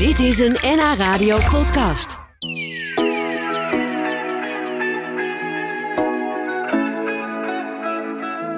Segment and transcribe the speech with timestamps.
[0.00, 2.18] Dit is een NH Radio podcast.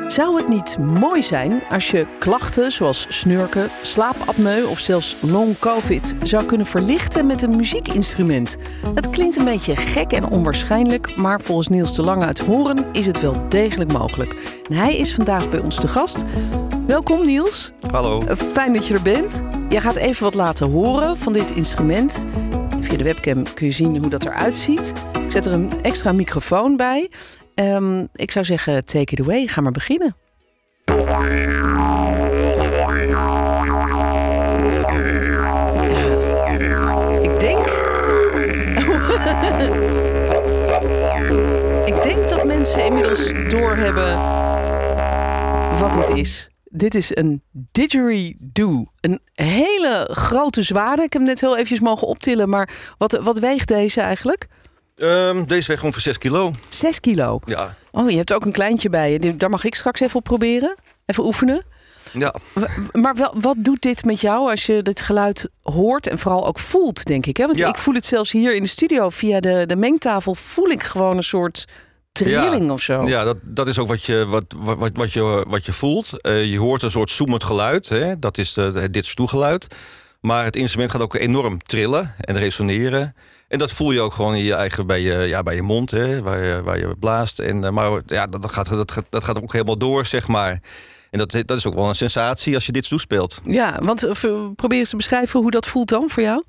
[0.06, 6.14] Zou het niet mooi zijn als je klachten zoals snurken, slaapapneu of zelfs long covid
[6.22, 8.56] zou kunnen verlichten met een muziekinstrument?
[8.94, 13.06] Het klinkt een beetje gek en onwaarschijnlijk, maar volgens Niels de Lange uit Horen is
[13.06, 14.60] het wel degelijk mogelijk.
[14.68, 16.22] En hij is vandaag bij ons te gast.
[16.86, 17.72] Welkom Niels.
[17.90, 18.20] Hallo.
[18.52, 19.51] Fijn dat je er bent.
[19.72, 22.24] Jij gaat even wat laten horen van dit instrument.
[22.80, 24.92] Via de webcam kun je zien hoe dat eruit ziet.
[25.24, 27.10] Ik zet er een extra microfoon bij.
[27.54, 29.46] Ehm, ik zou zeggen, take it away.
[29.46, 30.16] Ga maar beginnen.
[37.22, 37.66] Ik denk.
[41.96, 44.14] ik denk dat mensen inmiddels doorhebben
[45.78, 46.51] wat dit is.
[46.74, 48.84] Dit is een didgeridoo.
[49.00, 51.02] Een hele grote zware.
[51.02, 52.48] Ik heb hem net heel eventjes mogen optillen.
[52.48, 54.46] Maar wat, wat weegt deze eigenlijk?
[54.94, 56.52] Ehm, deze weegt ongeveer 6 kilo.
[56.68, 57.40] 6 kilo.
[57.44, 57.74] Ja.
[57.90, 59.36] Oh, je hebt ook een kleintje bij je.
[59.36, 60.74] Daar mag ik straks even op proberen.
[61.06, 61.62] Even oefenen.
[62.12, 62.34] ja.
[62.92, 66.58] Maar wel, wat doet dit met jou als je dit geluid hoort en vooral ook
[66.58, 67.36] voelt, denk ik?
[67.36, 67.46] Hè?
[67.46, 67.68] Want Ja.
[67.68, 70.34] ik voel het zelfs hier in de studio via de, de mengtafel.
[70.34, 71.64] Voel ik gewoon een soort
[72.12, 73.08] trilling of zo.
[73.08, 76.20] Ja, dat, dat is ook wat je, wat, wat, wat je, wat je voelt.
[76.20, 77.88] Eh, je hoort een soort zoemend geluid.
[77.88, 78.18] Hè?
[78.18, 79.66] Dat is de, de, dit stoelgeluid.
[80.20, 83.14] Maar het instrument gaat ook enorm trillen en resoneren.
[83.48, 85.90] En dat voel je ook gewoon in je eigen, bij je, ja, bij je mond,
[85.90, 86.22] hè?
[86.22, 87.38] Waar, je, waar je blaast.
[87.38, 90.60] En, eh, maar ja, dat, gaat, dat, gaat, dat gaat ook helemaal door, zeg maar.
[91.10, 93.40] En dat, dat is ook wel een sensatie als je dit toespeelt.
[93.44, 96.44] Ja, want eh, probeer eens te beschrijven hoe dat voelt dan voor jou.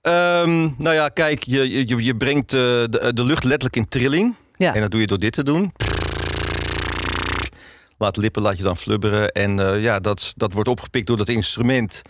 [0.00, 4.34] Ehm, nou ja, kijk, je, je, je brengt de, de lucht letterlijk in trilling.
[4.56, 4.74] Ja.
[4.74, 5.72] En dat doe je door dit te doen.
[7.98, 9.28] Laat lippen, laat je dan flubberen.
[9.32, 12.02] En eh, ja, dat, dat wordt opgepikt door dat instrument.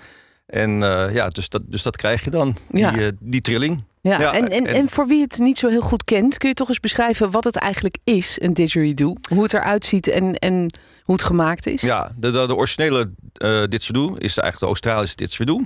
[0.47, 2.91] En eh, ja, dus dat, dus dat krijg je dan, Ja.
[2.91, 3.85] die, eh, die trilling.
[4.01, 6.49] Ja, Ja, en, en, en- en voor wie het niet zo heel goed kent, kun
[6.49, 9.15] je toch eens beschrijven wat het eigenlijk is, een didgeridoo?
[9.29, 11.81] Hoe het eruit ziet en, en hoe het gemaakt is?
[11.81, 13.11] Ja, de, de, de originele
[13.43, 15.61] uh, didgeridoo is eigenlijk de Australische didgeridoo.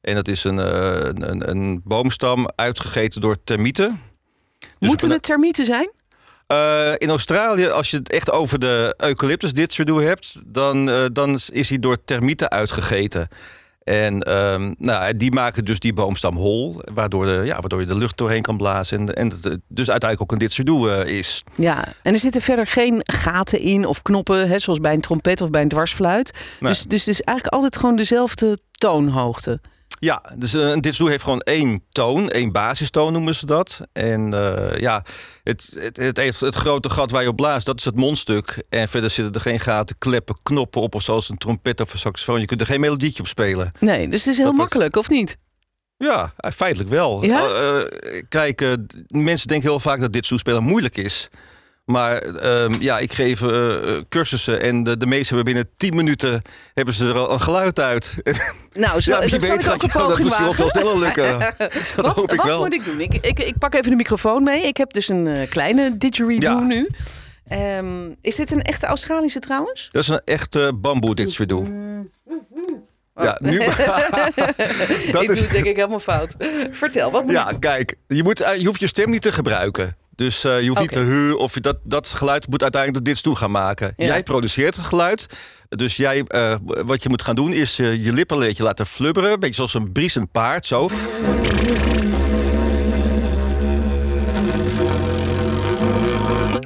[0.00, 4.00] En dat is een, een, een boomstam uitgegeten door termieten.
[4.58, 5.90] Dus Moeten het termieten zijn?
[6.46, 11.38] Eh, in Australië, als je het echt over de eucalyptus didgeridoo hebt, dan, eh, dan
[11.52, 13.28] is hij door termieten uitgegeten.
[13.84, 17.98] En ehm, nou, die maken dus die boomstam hol, waardoor, de, ja, waardoor je de
[17.98, 18.98] lucht doorheen kan blazen.
[18.98, 21.42] En, en het dus uiteindelijk ook een didgeridoo eh, is.
[21.54, 25.40] Ja, en er zitten verder geen gaten in of knoppen, hè, zoals bij een trompet
[25.40, 26.32] of bij een dwarsfluit.
[26.60, 26.72] Nee.
[26.72, 29.60] Dus, dus het is eigenlijk altijd gewoon dezelfde toonhoogte.
[29.98, 33.80] Ja, dus eh, een didgeridoo heeft gewoon één toon, één basistoon noemen ze dat.
[33.92, 35.04] En eh, ja,
[35.42, 38.64] het, het, het, heeft het grote gat waar je op blaast, dat is het mondstuk.
[38.68, 41.98] En verder zitten er geen gaten, kleppen, knoppen op, of zoals een trompet of een
[41.98, 42.40] saxofoon.
[42.40, 43.72] Je kunt er geen melodietje op spelen.
[43.80, 45.36] Nee, dus het is heel Dat wordt- makkelijk, of niet?
[45.96, 47.24] Ja, eh, feitelijk wel.
[47.24, 47.38] Ja?
[47.38, 47.86] Eh, eh,
[48.28, 48.72] kijk, eh,
[49.08, 51.28] mensen denken heel vaak dat dit toespelen moeilijk is.
[51.84, 56.42] Maar ehm, ja, ik geef eh, cursussen en de, de meesten hebben binnen 10 minuten
[56.74, 58.14] hebben ze er al een geluid uit.
[58.72, 61.38] Nou, zo, ja, dat weet ik ook een dat misschien wel sneller lukken.
[61.58, 62.58] dat Wat, hoop ik wat wel.
[62.58, 63.00] moet ik doen?
[63.00, 64.62] Ik, ik, ik pak even de microfoon mee.
[64.66, 66.64] Ik heb dus een eh, kleine didgeridoo Ja.
[66.64, 66.88] nu.
[67.48, 69.88] Ehm, is dit een echte Australische trouwens?
[69.92, 71.66] Dat is een echte bamboe didgeridoo.
[73.14, 73.58] Ja, nu...
[73.58, 73.68] dat
[75.06, 76.36] ik doe is, het denk ik helemaal fout.
[76.70, 79.32] Vertel, wat moet ja, ik kijk, je, moet, eh, je hoeft je stem niet te
[79.32, 79.96] gebruiken.
[80.16, 83.12] Dus eh, je hoeft niet te hu of je dat, dat geluid moet uiteindelijk de
[83.12, 83.92] dit toe gaan maken.
[83.96, 84.06] Ja.
[84.06, 85.26] Jij produceert het geluid.
[85.68, 88.86] Dus jij, eh, wat je moet gaan doen is eh, je lippen een beetje laten
[88.86, 89.32] flubberen.
[89.32, 90.88] Een beetje zoals een briesend paard, zo.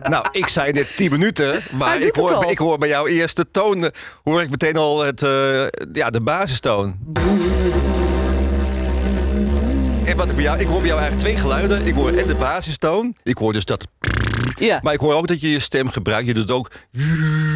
[0.03, 3.91] Nou, ik zei net 10 minuten, maar ik hoor, ik hoor bij jouw eerste toon
[4.25, 5.20] hoor ik meteen al het,
[5.92, 6.97] ja, de basistoon.
[10.08, 11.86] En wat ik bij jou, ik hoor bij jou eigenlijk twee geluiden.
[11.86, 13.14] Ik hoor en de basistoon.
[13.22, 13.86] Ik hoor dus dat.
[14.58, 14.80] Ja.
[14.82, 16.26] Maar ik hoor ook dat je je stem gebruikt.
[16.26, 16.70] Je doet ook.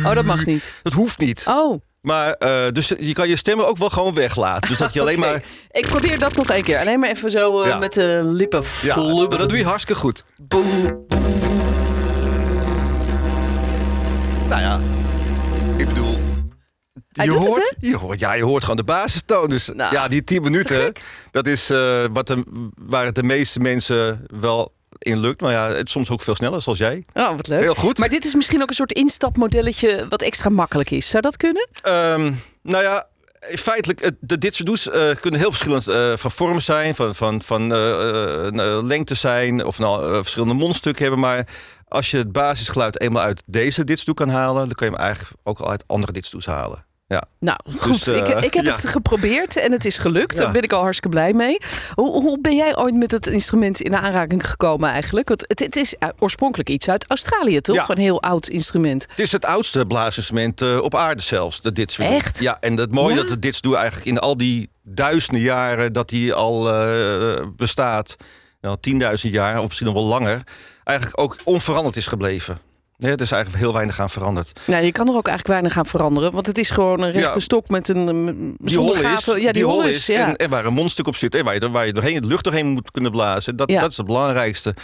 [0.05, 0.73] Oh, dat mag niet.
[0.83, 1.45] Dat hoeft niet.
[1.49, 4.69] Oh, Maar eh, dus je kan je stemmen ook wel gewoon weglaten.
[4.69, 5.43] Dus dat je alleen maar.
[5.71, 6.79] Ik probeer dat nog een keer.
[6.79, 7.79] Alleen maar even zo eh, Ja.
[7.79, 9.39] met de lippen Ja, flubberen.
[9.39, 10.25] dat doe je hartstikke goed.
[14.49, 14.81] Nou ja.
[17.13, 19.49] Hij je, het, hoort, je, hoort, ja, je hoort gewoon de basistoon.
[19.49, 20.93] Dus Nou, ja, die 10 minuten,
[21.31, 22.45] dat is eh, wat de,
[22.75, 25.41] waar het de meeste mensen wel in lukt.
[25.41, 27.05] Maar ja, het soms ook veel sneller, zoals jij.
[27.15, 27.63] Oh, wat leuk.
[27.63, 27.99] Heel goed.
[27.99, 31.09] Maar dit is misschien ook een soort instapmodelletje wat extra makkelijk is.
[31.09, 31.69] Zou dat kunnen?
[31.83, 32.33] Ehm,
[32.63, 33.07] nou ja,
[33.41, 37.67] feitelijk, de didgeridoos eh kunnen heel verschillend eh, van vorm zijn, van, van, van
[38.87, 41.21] lengte zijn, of nou verschillende mondstukken hebben.
[41.21, 41.49] Maar
[41.89, 45.41] als je het basisgeluid eenmaal uit deze didgeridoo kan halen, dan kan je hem eigenlijk
[45.43, 46.85] ook al uit andere didgeridoos halen.
[47.13, 47.25] Ja.
[47.39, 48.05] Nou, goed.
[48.05, 48.75] Dus, ik, eh, ik heb ja.
[48.75, 50.35] het geprobeerd en het is gelukt.
[50.35, 50.43] Ja.
[50.43, 51.57] Daar ben ik al hartstikke blij mee.
[51.95, 55.29] Hoe, hoe ben jij ooit met het instrument in aanraking gekomen eigenlijk?
[55.29, 57.77] Want het, het is eh, oorspronkelijk iets uit Australië, toch?
[57.77, 57.85] Ja.
[57.89, 59.07] Een heel oud instrument.
[59.09, 62.15] Het is het oudste blaasinstrument eh, op aarde zelfs, de ditsverdoe.
[62.15, 62.39] Echt?
[62.39, 66.35] Ja, en het mooie dat de ditsdoe eigenlijk in al die duizenden jaren dat die
[66.35, 66.63] al
[67.57, 68.17] bestaat,
[68.61, 68.77] nou,
[69.25, 70.43] 10.000 jaar of misschien nog wel langer,
[70.85, 72.72] eigenlijk ook onveranderd is gebleven.
[73.03, 74.61] Nee, het is eigenlijk heel weinig aan veranderd.
[74.67, 76.33] Nou, je kan er ook eigenlijk weinig aan veranderen.
[76.33, 77.41] Want het is gewoon een rechte Ja.
[77.41, 78.09] stok met een...
[78.09, 79.25] um, Die hol is.
[79.25, 80.07] Ja, die, hol is.
[80.07, 80.27] Ja.
[80.27, 82.45] en, en waar een mondstuk op zit en waar je, waar je doorheen, de lucht
[82.45, 83.57] doorheen moet kunnen blazen.
[83.57, 83.81] Dat, Ja.
[83.81, 84.75] dat is het belangrijkste.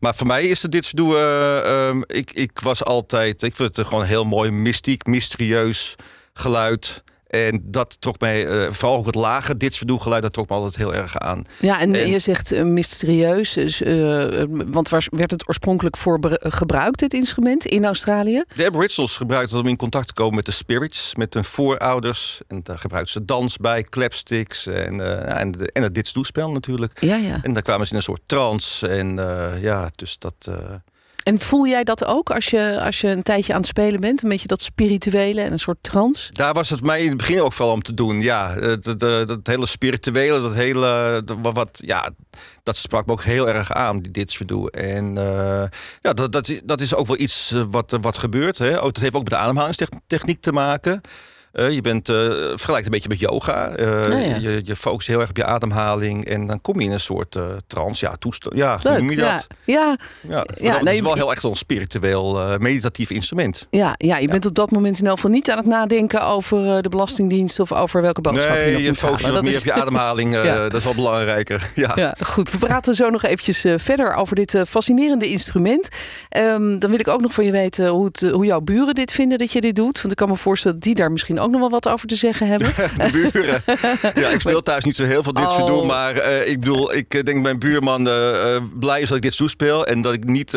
[0.00, 2.04] Maar voor mij is het dit doe.
[2.06, 5.94] ik, ik was altijd, ik vind het gewoon heel mooi, mystiek, mysterieus
[6.32, 7.02] geluid.
[7.26, 10.76] En dat trok mij, eh, vooral ook het lage ditsverdoe geluid, dat trok me altijd
[10.76, 11.44] heel erg aan.
[11.60, 13.52] Ja, en, En- je zegt eh, mysterieus.
[13.52, 18.44] Dus, eh, want waar werd het oorspronkelijk voor gebruikt, dit instrument, in Australië?
[18.54, 22.40] De Aboriginals gebruikten het om in contact te komen met de spirits, met hun voorouders.
[22.48, 27.00] En daar gebruikten ze dans bij, clapsticks en, en, de- en het ditsdoespel natuurlijk.
[27.00, 27.38] Ja, ja.
[27.42, 28.88] En daar kwamen ze in een soort trance.
[28.88, 29.14] En
[29.60, 30.50] ja, dus dat.
[31.24, 34.00] Eh, En voel jij dat ook als je, als je een tijdje aan het spelen
[34.00, 34.22] bent?
[34.22, 36.32] Een beetje dat spirituele en een soort trance?
[36.32, 38.20] Daar was het mij in het begin ook vooral om te doen.
[38.20, 41.22] Ja, het, het- het hele spirituele, dat hele.
[41.24, 42.10] dat Wat, ja,
[42.62, 44.70] dat sprak me ook heel erg aan, die ditsverdoe.
[44.70, 45.64] En eh,
[46.00, 48.58] ja, dat, dat, dat is ook wel iets eh, wat, eh, wat gebeurt.
[48.58, 48.70] Hè.
[48.70, 51.00] Dat heeft ook met de ademhalingstechniek te maken.
[51.54, 52.16] Eh, je bent uh,
[52.48, 53.68] vergelijkt een beetje met yoga.
[53.70, 54.36] Eh, ja.
[54.36, 56.24] Je, je focust heel erg op je ademhaling.
[56.24, 57.36] En dan kom je in een soort
[57.66, 58.04] trance.
[58.06, 58.56] Ja, toestand.
[58.56, 58.98] Ja, Leuk.
[58.98, 59.46] noem je dat?
[59.64, 59.96] ja, Ja,
[60.28, 63.66] Ja, ja, dat nee, is wel heel echt een spiritueel, meditatief instrument.
[63.70, 66.82] ja, ja, je bent op dat moment in elk geval niet aan het nadenken over
[66.82, 69.42] de Belastingdienst of over welke boodschap Nee, je moet focust je halen.
[69.42, 70.32] wat meer is- op je ademhaling.
[70.44, 71.70] Dat is wel belangrijker.
[71.74, 71.92] Ja.
[71.94, 72.50] Ja, goed.
[72.50, 75.88] We praten zo nog eventjes verder over dit fascinerende instrument.
[76.28, 79.12] Ehm, dan wil ik ook nog van je weten hoe, het, hoe jouw buren dit
[79.12, 79.96] vinden dat je dit doet.
[80.00, 82.14] Want ik kan me voorstellen dat die daar misschien ook nog wel wat over te
[82.14, 82.68] zeggen hebben.
[82.96, 83.62] De buren.
[84.14, 85.66] Ja, ik speel thuis niet zo heel veel dit soort Oh.
[85.66, 85.86] doen.
[85.86, 89.36] Maar eh, ik bedoel, ik eh, denk mijn buurman eh, blij is dat ik dit
[89.36, 89.86] toespeel.
[89.86, 90.56] En dat ik niet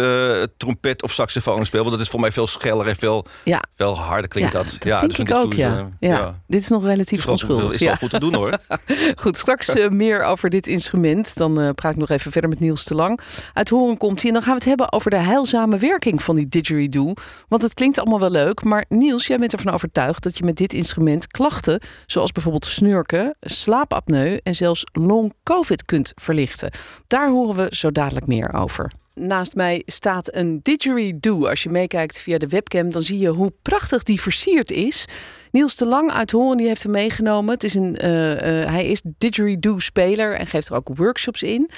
[0.58, 1.80] trompet of saxofoon speel.
[1.84, 4.72] Want dat is voor mij veel scheller en veel, Ja, veel harder klinkt ja, dat.
[4.72, 5.90] dat ja, denk dus ik dit ook, ja.
[6.00, 6.42] ja.
[6.48, 7.72] Dit is nog relatief goed- onschuldig.
[7.74, 7.86] is Ja.
[7.86, 8.58] wel goed te doen hoor.
[9.22, 11.36] Goed, straks meer over dit instrument.
[11.36, 13.20] Dan praat ik nog even verder met Niels te lang.
[13.54, 14.28] Uit Horen komt hij.
[14.28, 17.14] En dan gaan we het hebben over de heilzame werking van die didgeridoo.
[17.48, 18.64] Want het klinkt allemaal wel leuk.
[18.64, 21.80] Maar Niels, jij bent ervan overtuigd dat je met dit instrument klachten...
[22.06, 26.72] zoals bijvoorbeeld snurken, slaapapneu en zelfs long-covid kunt verlichten.
[27.08, 28.92] Daar horen we zo dadelijk meer over.
[29.14, 31.48] Naast mij staat een didgeridoo.
[31.48, 35.06] Als je meekijkt via de webcam, dan zie je hoe prachtig die versierd is.
[35.52, 37.54] Niels de Lang uit Horen die heeft hem meegenomen.
[37.54, 41.70] Het is een, eh, eh, hij is didgeridoo-speler en geeft er ook workshops in.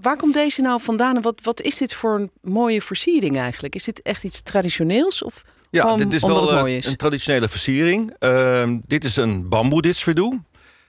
[0.00, 3.74] Waar komt deze nou vandaan en wat, wat is dit voor een mooie versiering eigenlijk?
[3.74, 5.22] Is dit echt iets traditioneels?
[5.22, 5.42] Of
[5.72, 6.86] Ja, dit is wel eh, is?
[6.86, 8.14] een traditionele versiering.
[8.18, 10.42] Ehm, dit is een bamboeditsverdoe.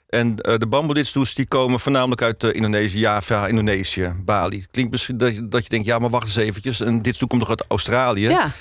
[0.10, 4.66] En eh, de bamboeditsdoes die komen voornamelijk uit eh, Indonesië, Java, Indonesië, Bali.
[4.72, 6.80] Klinkt misschien dat je, dat je denkt, ja, maar wacht eens eventjes.
[6.80, 8.30] Een ditstoe komt toch uit Australië?
[8.30, 8.52] Ja,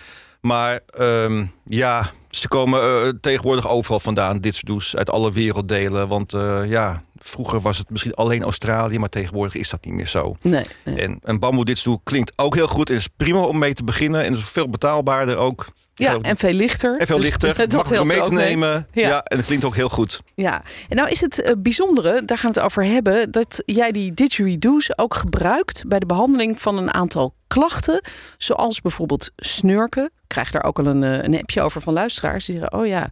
[0.41, 6.09] Maar ehm, ja, ze komen tegenwoordig overal vandaan, ditsdoes, uit alle werelddelen.
[6.09, 6.33] Want
[6.67, 10.35] ja, vroeger was het misschien alleen Australië, maar tegenwoordig is dat niet meer zo.
[10.43, 10.65] nee.
[10.85, 11.01] nee.
[11.01, 14.25] En een bamboeditsdoe klinkt ook heel goed en is prima om mee te beginnen.
[14.25, 15.67] En is veel betaalbaarder ook.
[15.95, 16.97] Ja, en veel lichter.
[16.99, 18.45] en veel Dus lichter, dat makkelijk mee te ook mee.
[18.49, 18.87] nemen.
[18.93, 19.09] Ja.
[19.09, 19.23] Ja.
[19.23, 20.21] en het klinkt ook heel goed.
[20.35, 23.93] Ja, en nou is het eh, bijzondere, daar gaan we het over hebben, dat jij
[23.93, 28.03] die didgeridoos ook gebruikt bij de behandeling van een aantal klachten,
[28.39, 30.05] zoals bijvoorbeeld snurken.
[30.05, 32.87] Ik krijg daar ook al een, eh, een appje over van luisteraars die zeggen, oh
[32.87, 33.11] ja,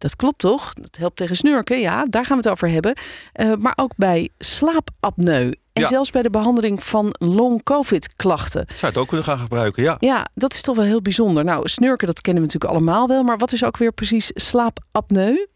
[0.00, 0.74] dat klopt toch?
[0.74, 2.94] Dat helpt tegen snurken, ja, daar gaan we het over hebben.
[3.32, 5.88] Eh, maar ook bij slaapapneu en Ja.
[5.88, 8.64] zelfs bij de behandeling van long-covid klachten.
[8.66, 9.96] Zou je het ook kunnen gaan gebruiken, ja.
[9.98, 11.44] Ja, dat is toch wel heel bijzonder.
[11.44, 15.46] Nou, snurken, dat kennen we natuurlijk allemaal wel, maar wat is ook weer precies slaapapneu?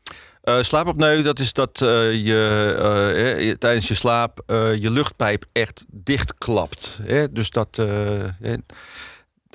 [0.43, 4.43] Eh slaapapneu, dat is dat eh, je tijdens je slaap
[4.81, 6.99] je luchtpijp echt dichtklapt.
[7.03, 7.33] Hè?
[7.33, 7.83] Dus dat.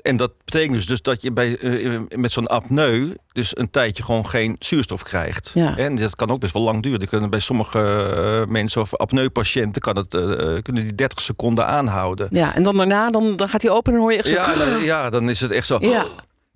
[0.01, 3.69] Eh, en dat betekent dus, dus dat je bij, eh, met zo'n apneu dus een
[3.69, 5.51] tijdje gewoon geen zuurstof krijgt.
[5.53, 5.77] Ja.
[5.77, 6.99] En dat kan ook best wel lang duren.
[6.99, 10.21] Die kunnen bij sommige eh, mensen of apneupatiënten kan het, eh,
[10.61, 12.27] kunnen die 30 seconden aanhouden.
[12.31, 14.33] Ja, en dan daarna, dan, dan gaat hij open en hoor je echt zo...
[14.33, 15.77] Ja, dan, ja, dan is het echt zo.
[15.79, 16.05] Ja.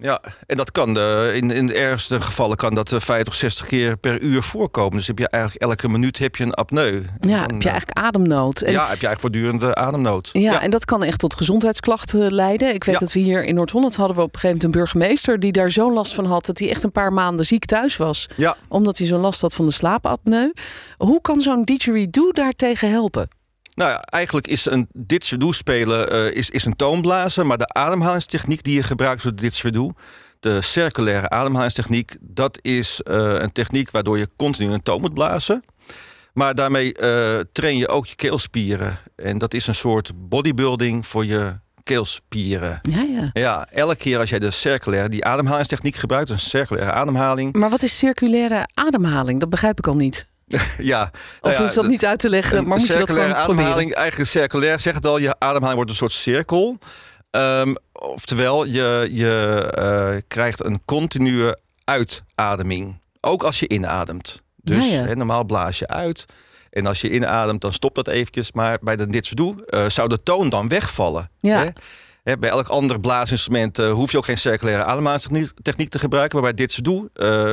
[0.03, 3.65] Ja, en dat kan eh, in, in de ergste gevallen kan dat eh, 50, 60
[3.65, 4.97] keer per uur voorkomen.
[4.97, 6.93] Dus heb je eigenlijk elke minuut heb je een apneu.
[6.93, 8.61] Ja, dan, heb je eh, eigenlijk ademnood.
[8.61, 10.29] En, ja, heb je eigenlijk voortdurende ademnood.
[10.33, 12.73] ja, en dat kan echt tot gezondheidsklachten leiden.
[12.73, 12.99] Ik weet Ja.
[12.99, 15.71] dat we hier in Noord-Holland hadden we op een gegeven moment een burgemeester die daar
[15.71, 18.27] zo'n last van had dat hij echt een paar maanden ziek thuis was.
[18.35, 18.55] ja.
[18.67, 20.51] Omdat hij zo'n last had van de slaapapneu.
[20.97, 23.27] Hoe kan zo'n didgeridoo daartegen helpen?
[23.75, 28.63] Nou ja, eigenlijk is een didgeridoo spelen eh, is, is een toonblazen, maar de ademhalingstechniek
[28.63, 29.91] die je gebruikt voor didgeridoo,
[30.39, 32.15] de circulaire ademhalingstechniek.
[32.21, 35.63] Dat is eh, een techniek waardoor je continu een toon moet blazen.
[36.33, 38.99] Maar daarmee eh, train je ook je keelspieren.
[39.15, 42.79] En dat is een soort bodybuilding voor je keelspieren.
[42.81, 43.29] Ja, ja.
[43.33, 47.53] Ja, elke keer als jij de circulaire, die ademhalingstechniek gebruikt, een circulaire ademhaling.
[47.53, 49.39] Maar wat is circulaire ademhaling?
[49.39, 50.31] Dat begrijp ik al niet.
[50.77, 52.67] Ja, Of nou ja, is dat niet uit te leggen?
[52.67, 53.43] Maar moet je dat gewoon proberen?
[53.43, 56.77] ademhaling, eigenlijk circulair, zeg het al, je ademhaling wordt een soort cirkel.
[57.31, 63.01] Ehm, oftewel, je, je eh, krijgt een continue uitademing.
[63.21, 64.41] Ook als je inademt.
[64.55, 65.05] Dus Ja, ja.
[65.05, 66.25] hè, normaal blaas je uit.
[66.69, 68.51] En als je inademt, dan stopt dat eventjes.
[68.51, 71.29] Maar bij de dit doe eh, zou de toon dan wegvallen.
[71.39, 71.59] Ja.
[71.63, 71.69] Hè?
[72.23, 76.41] Hè, bij elk ander blaasinstrument eh, hoef je ook geen circulaire ademhalingstechniek techniek te gebruiken.
[76.41, 77.09] Maar bij dit doe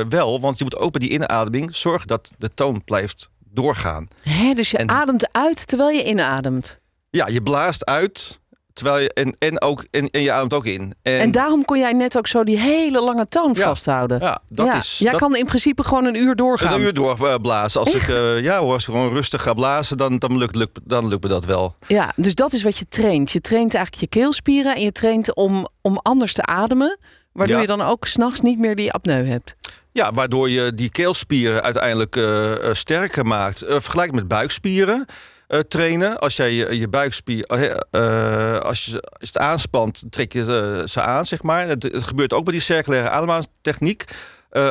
[0.09, 0.41] wel.
[0.41, 4.07] Want je moet ook bij die inademing zorgen dat de toon blijft doorgaan.
[4.21, 6.79] Hè, dus je En- ademt uit terwijl je inademt.
[7.09, 8.39] Ja, je blaast uit.
[8.81, 10.93] Terwijl je, en, en, ook, en, en je ademt ook in.
[11.01, 14.19] En, En daarom kon jij net ook zo die hele lange toon Ja, vasthouden.
[14.19, 14.97] ja, dat Ja, is.
[14.97, 16.73] Jij dat, kan in principe gewoon een uur doorgaan.
[16.73, 17.79] een uur doorblazen.
[17.81, 20.79] Als ik, eh, ja, hoor, als ik gewoon rustig ga blazen, dan, dan, lukt, lukt,
[20.83, 21.75] dan lukt me dat wel.
[21.87, 23.31] Ja, dus dat is wat je traint.
[23.31, 26.97] Je traint eigenlijk je keelspieren en je traint om, om anders te ademen.
[27.33, 27.61] Waardoor Ja.
[27.61, 29.55] je dan ook s'nachts niet meer die apneu hebt.
[29.91, 33.61] Ja, waardoor je die keelspieren uiteindelijk eh, sterker maakt.
[33.61, 35.05] Eh vergelijk met buikspieren
[35.51, 36.19] eh, trainen.
[36.19, 40.43] Als jij je, je buikspier, eh, eh, als, je, als het aanspant, trek je
[40.87, 41.67] ze aan, zeg maar.
[41.67, 44.03] Het, het gebeurt ook bij die circulaire ademhalingstechniek.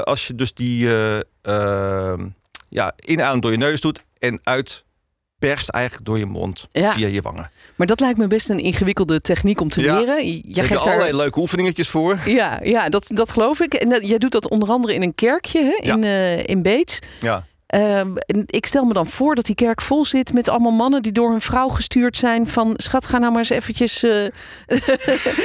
[0.04, 2.18] Als je dus die eh eh,
[2.68, 6.92] ja, inademt door je neus doet en uitperst eigenlijk door je mond Ja.
[6.92, 7.50] via je wangen.
[7.76, 9.98] Maar dat lijkt me best een ingewikkelde techniek om te Ja.
[9.98, 10.26] leren.
[10.26, 12.18] Je heb geeft allerlei leuke oefeningetjes voor.
[12.26, 13.74] Ja, ja dat, dat geloof ik.
[13.74, 15.88] En dat, jij doet dat onder andere in een kerkje hè?
[15.88, 15.94] Ja.
[15.94, 16.98] in, eh in Beets.
[17.20, 17.46] Ja.
[17.70, 21.12] En ik stel me dan voor dat die kerk vol zit met allemaal mannen die
[21.12, 24.10] door hun vrouw gestuurd zijn van schat, ga nou maar eens eventjes eh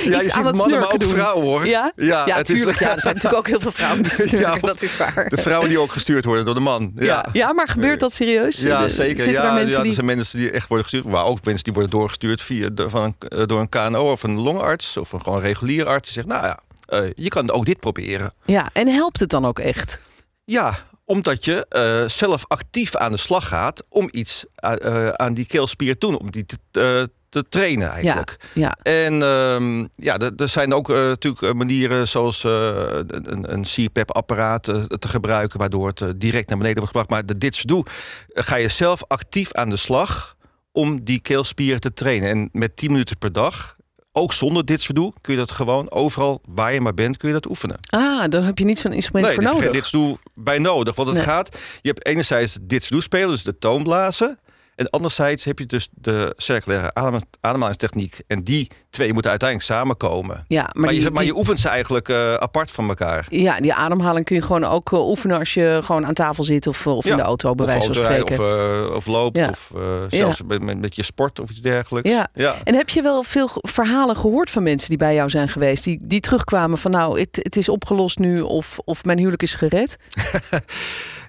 [0.06, 1.10] Ja, iets je aan het mannen, maar ook doen.
[1.10, 1.68] vrouwen hoor.
[1.68, 2.80] Ja, ja, het is- tuurlijk.
[2.80, 5.30] Ja, er zijn natuurlijk ook heel veel vrouwen die snurken, Ja, dat is waar.
[5.30, 6.92] De vrouwen die ook gestuurd worden door de man.
[6.96, 7.26] ja.
[7.34, 8.62] ja, maar gebeurt dat serieus?
[8.62, 9.16] Ja, zeker.
[9.16, 9.88] Zitten Ja, daar mensen ja, die...
[9.90, 11.06] er zijn mensen die echt worden gestuurd.
[11.14, 14.40] Maar ook mensen die worden doorgestuurd via van een, eh, door een KNO of een
[14.42, 14.98] longarts.
[14.98, 16.14] Of een gewoon regulier arts.
[16.14, 18.34] Die zegt, nou ja, eh, je kan ook dit proberen.
[18.46, 20.00] Ja, en helpt het dan ook echt?
[20.46, 20.76] Ja,
[21.06, 25.46] omdat je eh, zelf actief aan de slag gaat om iets eh, eh, aan die
[25.46, 26.20] keelspier te doen.
[26.20, 28.38] Om die te, te trainen eigenlijk.
[28.54, 35.60] Ja, En ehm, ja, er zijn ook natuurlijk manieren zoals een, een CPAP-apparaat te gebruiken,
[35.60, 37.10] waardoor het direct naar beneden wordt gebracht.
[37.10, 37.86] Maar de dit doe,
[38.34, 40.36] ga je zelf actief aan de slag
[40.72, 42.30] om die keelspieren te trainen.
[42.30, 43.75] En met 10 minuten per dag,
[44.18, 47.34] ook zonder dit doe, kun je dat gewoon overal waar je maar bent, kun je
[47.34, 47.78] dat oefenen.
[47.90, 49.62] Ah, dan heb je niet zo'n instrument Nee, voor nodig.
[49.64, 50.96] geen dit doe bij nodig.
[50.96, 51.26] Want het Nee.
[51.28, 54.40] gaat, je hebt enerzijds dit doe spelen, dus de toon blazen.
[54.76, 58.20] En anderzijds heb je dus de circulaire adem- ademhalingstechniek.
[58.28, 60.46] En die twee moeten uiteindelijk samenkomen.
[60.48, 63.26] Ja, maar, Maar, die, je, maar die- je oefent ze eigenlijk eh, apart van elkaar.
[63.30, 66.68] ja, die ademhaling kun je gewoon ook eh, oefenen als je gewoon aan tafel zit
[66.68, 68.40] of, of in de auto, bij of wijze van spreken.
[68.40, 69.50] Of, eh, of loopt, Ja.
[69.50, 72.10] of eh, zelfs met, met, met je sport of iets dergelijks.
[72.10, 72.28] Ja.
[72.34, 72.56] ja.
[72.64, 76.00] En heb je wel veel verhalen gehoord van mensen die bij jou zijn geweest, die,
[76.04, 79.98] die terugkwamen van nou, het, het is opgelost nu of, of mijn huwelijk is gered?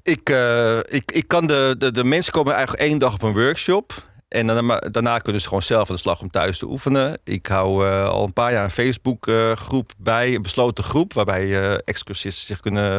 [0.07, 3.33] Ik, eh, ik, ik kan de, de, de mensen komen eigenlijk één dag op een
[3.35, 3.93] workshop.
[4.29, 7.19] En daarna, daarna kunnen ze gewoon zelf aan de slag om thuis te oefenen.
[7.25, 11.13] Ik hou eh, al een paar jaar een Facebook eh, groep bij, een besloten groep,
[11.13, 12.91] waarbij eh excursisten zich kunnen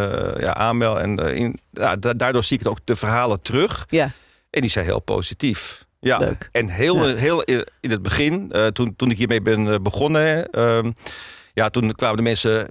[0.41, 1.03] ja, aanmelden.
[1.19, 3.85] En in, ja, da- daardoor zie ik ook de verhalen terug.
[3.89, 4.09] Ja,
[4.49, 5.85] En die zijn heel positief.
[5.99, 6.49] Ja, Leuk.
[6.51, 7.15] en heel, Ja.
[7.15, 7.43] heel
[7.81, 10.91] in het begin, toen, toen ik hiermee ben begonnen, ehm,
[11.53, 12.67] ja, toen kwamen de mensen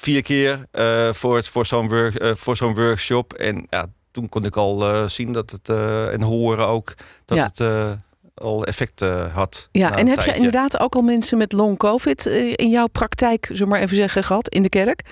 [0.00, 3.32] vier keer eh, voor, het, voor zo'n work, eh, voor zo'n workshop.
[3.32, 5.68] En ja, toen kon ik al eh, zien dat het,
[6.12, 7.44] en horen ook, dat Ja.
[7.44, 7.98] het
[8.34, 9.00] al effect
[9.32, 9.68] had.
[9.72, 9.96] ja.
[9.96, 13.68] en heb je inderdaad ook al mensen met long covid in jouw praktijk, zullen we
[13.68, 15.04] maar even zeggen, gehad in de kerk?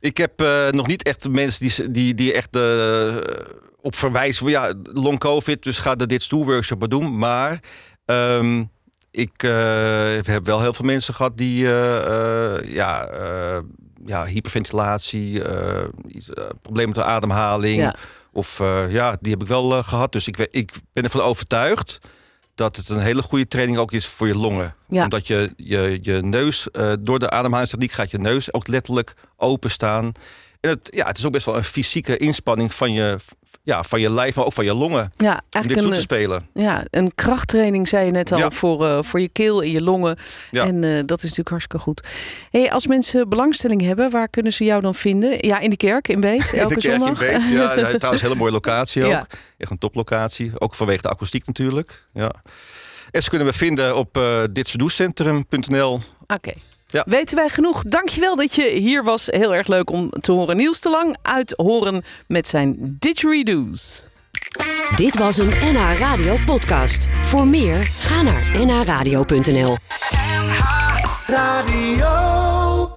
[0.00, 0.32] Ik heb
[0.70, 2.56] nog niet echt mensen die, die, die echt
[3.80, 7.18] op verwijzen van ja, long covid, dus ga de dit stoel workshop maar doen.
[7.18, 7.60] Maar
[8.04, 8.64] ehm,
[9.10, 9.40] ik
[10.26, 11.64] heb wel heel veel mensen gehad die
[12.64, 13.08] ja,
[14.06, 17.80] ja, hyperventilatie, eh, iets, eh, problemen met de ademhaling.
[17.80, 17.94] Ja.
[18.32, 20.12] Of eh, ja, die heb ik wel eh, gehad.
[20.12, 21.98] Dus ik, ik ben ervan overtuigd
[22.54, 24.74] dat het een hele goede training ook is voor je longen.
[24.88, 25.02] Ja.
[25.02, 26.68] Omdat je, je, je neus,
[27.00, 30.12] door de ademhalingstechniek gaat je neus ook letterlijk openstaan.
[30.60, 33.18] En het, ja, het is ook best wel een fysieke inspanning van je,
[33.64, 35.12] ja, van je lijf, maar ook van je longen.
[35.16, 36.48] Ja, Om dit een, te spelen.
[36.54, 38.50] ja, een krachttraining, zei je net al, Ja.
[38.50, 40.16] voor, eh, voor je keel en je longen.
[40.50, 40.64] Ja.
[40.66, 42.02] En eh, dat is natuurlijk hartstikke goed.
[42.50, 45.46] Hey, als mensen belangstelling hebben, waar kunnen ze jou dan vinden?
[45.46, 47.22] Ja, in de kerk in Beets, elke de kerk zondag.
[47.22, 47.48] in Beets.
[47.48, 49.10] Ja, ja, trouwens een hele mooie locatie ook.
[49.10, 49.26] Ja.
[49.58, 50.52] Echt een toplocatie.
[50.58, 52.06] Ook vanwege de akoestiek natuurlijk.
[52.12, 52.32] Ja.
[53.10, 54.42] En ze kunnen we vinden op uh.
[56.26, 56.52] Oké.
[56.92, 57.04] Ja.
[57.06, 57.82] Weten wij genoeg.
[57.82, 59.26] Dankjewel dat je hier was.
[59.26, 60.56] Heel erg leuk om te horen.
[60.56, 64.06] Niels te lang uit Horen met zijn didgeridoos.
[64.96, 67.08] Dit was een NH Radio podcast.
[67.22, 69.76] Voor meer, ga naar nhradio.nl.
[71.26, 72.31] Radio.